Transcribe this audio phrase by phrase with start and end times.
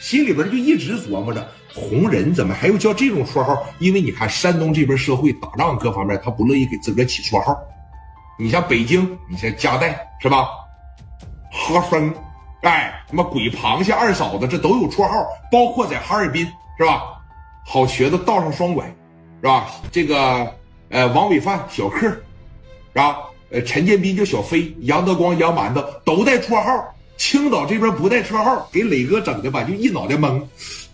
[0.00, 3.62] 心里边就一直琢磨着红人怎么还有叫这种绰号？
[3.78, 7.56] 因为你看山东这边社会打仗各方面，他不乐意给自个儿起绰号。
[8.38, 10.48] 你像北京，你像加代是吧？
[11.52, 12.12] 哈森，
[12.62, 15.14] 哎，什么鬼螃蟹二嫂子，这都有绰号。
[15.52, 16.46] 包括在哈尔滨
[16.78, 17.02] 是吧？
[17.66, 18.86] 好瘸子道上双拐，
[19.40, 19.66] 是吧？
[19.92, 20.50] 这个
[20.88, 22.22] 呃，王伟范小克，是
[22.94, 23.18] 吧？
[23.50, 26.94] 呃，陈建斌叫小飞，杨德光杨馒头都带绰号。
[27.20, 30.42] 青岛这边不带车号，给磊哥整的吧，就一脑袋懵。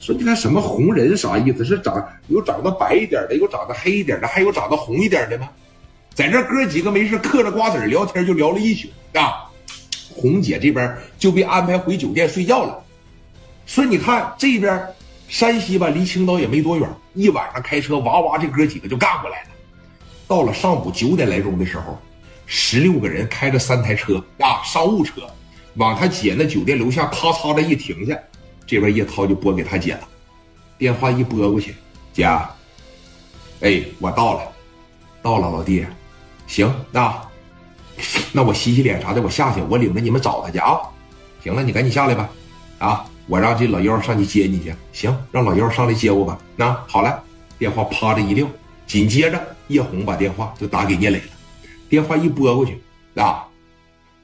[0.01, 1.65] 说你看什么红人啥意思？
[1.65, 5.49] 是长有长得白一点的，有长得黑一点的，还有长得红一点的吗？
[6.13, 9.49] 在这哥几个没事嗑着瓜子聊天，就聊了一宿啊。
[10.13, 12.77] 红姐这边就被安排回酒店睡觉了。
[13.65, 14.85] 说你看这边
[15.29, 19.51] 山西吧，离青岛也没多远，一晚上开车哇哇，这哥几个就干过来了。
[20.27, 21.97] 到了上午九点来钟的时候，
[22.47, 25.23] 十六个人开着三台车啊，商务车。
[25.77, 28.19] 往他姐那酒店楼下咔嚓的一停下，
[28.67, 30.09] 这边叶涛就拨给他姐了，
[30.79, 31.75] 电话一拨过去，
[32.13, 32.25] 姐，
[33.61, 34.53] 哎，我到了，
[35.23, 35.87] 到了，老弟，
[36.47, 37.23] 行，那
[38.33, 40.81] 那我洗洗脸啥的，我下去，我领着你们找他去啊。
[41.43, 42.29] 行了，你赶紧下来吧，
[42.79, 44.75] 啊，我让这老幺上去接你去。
[44.93, 46.39] 行，让老幺上来接我吧。
[46.57, 47.23] 那好了，
[47.59, 48.47] 电话啪的一撂，
[48.87, 51.29] 紧接着叶红把电话就打给聂磊了，
[51.89, 52.81] 电话一拨过去，
[53.15, 53.47] 啊，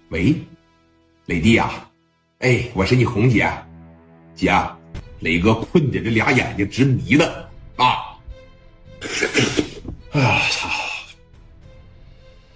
[0.09, 0.35] 喂。
[1.27, 1.89] 磊弟啊，
[2.41, 3.49] 哎，我是你红姐，
[4.35, 4.53] 姐，
[5.21, 7.25] 磊哥困的这俩眼睛直迷瞪
[7.77, 8.19] 啊！
[10.11, 10.69] 哎呀操！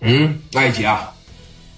[0.01, 0.93] 嗯，哎姐，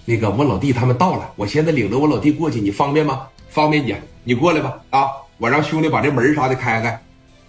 [0.07, 3.29] 那个我老弟他们到了，我现在领着我老弟过去，你方便吗？
[3.51, 5.11] 方便姐，你过来吧啊！
[5.37, 6.99] 我让兄弟把这门啥的开开。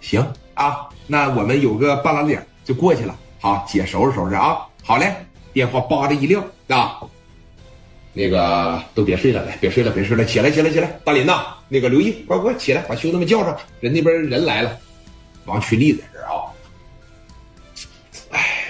[0.02, 0.20] 行
[0.52, 3.18] 啊，那我们有个半拉脸就过去了。
[3.40, 4.58] 好，姐收拾收拾啊。
[4.82, 5.14] 好嘞，
[5.54, 7.00] 电话叭的一撂啊。
[8.12, 10.98] 那个都别睡了，来，别睡了，别睡了，起来，起来，起来！
[11.04, 14.76] 大林呐，那个刘毅，快快起来，把兄弟们叫上，人那边人来了。
[15.44, 16.42] 王群力在这啊。
[18.30, 18.64] 哎，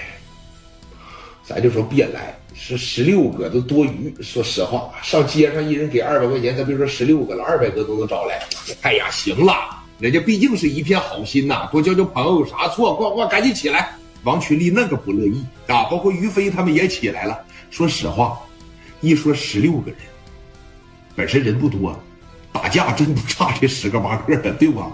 [1.43, 4.13] 咱就说别来，是十六个都多余。
[4.21, 8.43] 说实话，上街上一人给二百块钱，咱别说十六个了，二百个都能找来。
[8.83, 9.53] 哎呀，行了，
[9.97, 12.93] 人家毕竟是一片好心呐，多交交朋友有啥错？
[12.95, 13.95] 快快赶紧起来！
[14.23, 17.39] 王群力那个不乐意啊，包括于飞他们也起来了。
[17.71, 18.39] 说实话。
[19.01, 19.99] 一说十六个人，
[21.15, 21.99] 本身人不多，
[22.53, 24.91] 打架真不差这十个八个的，对吧？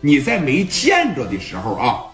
[0.00, 2.04] 你在没见着的时候啊，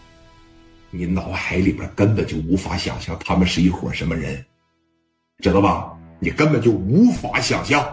[0.91, 4.43] 你脑海里边根本就无法想象他们是一伙什么人，
[5.43, 5.93] 知道吧？
[6.19, 7.87] 你根本就无法想象。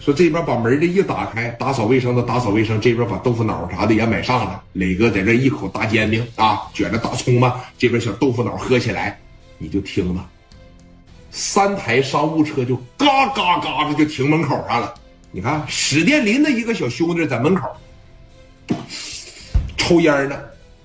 [0.00, 4.64] 说这边把门这一打开，打扫卫生的打扫卫生，这边把豆腐脑啥的也买上了。
[4.72, 9.20] 磊哥在这一口大煎饼啊，卷着大葱嘛，这边小豆腐脑喝起来，
[9.58, 10.28] 你就听吧。
[11.32, 14.94] 三台商务车就嘎嘎嘎的就停门口上了。
[15.30, 17.66] 你看史殿林的一个小兄弟在门口
[19.78, 20.38] 抽烟呢。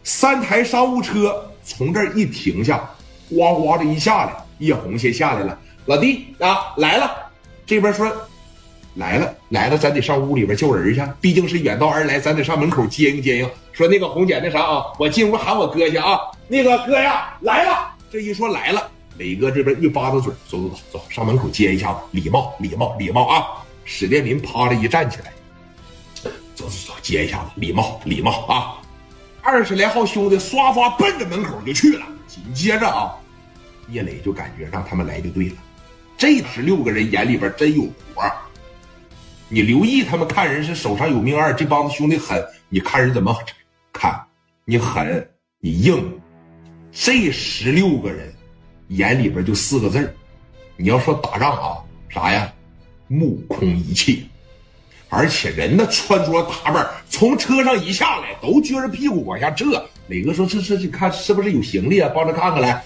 [0.06, 2.90] 三台商务车从这儿一停下，
[3.30, 5.60] 哗哗的一下来，叶红先下来了。
[5.86, 7.12] 老弟啊，来了。
[7.66, 8.10] 这边说
[8.96, 11.02] 来了来了，咱得上屋里边叫人去。
[11.20, 13.50] 毕竟是远道而来，咱得上门口接应接应。
[13.74, 16.18] 说那个红姐那啥啊，我进屋喊我哥去啊。
[16.48, 17.90] 那个哥呀来了。
[18.10, 18.90] 这一说来了。
[19.18, 23.64] 磊哥这边一巴子嘴，走走走走，上门口接一下子，礼貌礼貌礼貌啊！
[23.84, 25.34] 史殿林啪的一站起来，
[26.22, 28.82] 走走走，接一下子，礼貌礼貌啊！
[29.42, 32.06] 二十来号兄弟刷刷奔着门口就去了。
[32.28, 33.16] 紧接着啊，
[33.90, 35.56] 叶磊就感觉让他们来就对了，
[36.18, 38.24] 这十六个人眼里边真有活
[39.50, 43.34] 你刘毅他们看人是手上有命二，这帮子兄弟狠，你看人怎么
[43.94, 44.22] 看？
[44.66, 45.28] 你狠，
[45.62, 46.20] 你硬，
[46.92, 48.32] 这十六个人。
[48.90, 50.14] 眼里边就四个字儿，
[50.76, 51.78] 你要说打仗啊，
[52.10, 52.54] 啥呀？
[53.08, 54.18] 目空一切，
[55.10, 59.82] 而且人呢穿着打扮，从车上一下来都撅着屁股往下撤。
[60.08, 62.12] 磊哥说：“这这，这看是不是有行李啊？
[62.14, 62.84] 帮着看看来。”